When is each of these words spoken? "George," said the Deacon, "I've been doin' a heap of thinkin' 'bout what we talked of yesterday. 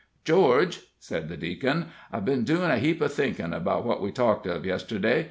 "George," 0.25 0.79
said 0.97 1.29
the 1.29 1.37
Deacon, 1.37 1.91
"I've 2.11 2.25
been 2.25 2.43
doin' 2.43 2.71
a 2.71 2.79
heap 2.79 3.01
of 3.01 3.13
thinkin' 3.13 3.51
'bout 3.51 3.85
what 3.85 4.01
we 4.01 4.11
talked 4.11 4.47
of 4.47 4.65
yesterday. 4.65 5.19